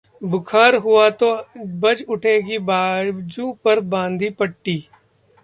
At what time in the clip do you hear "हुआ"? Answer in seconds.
0.75-1.09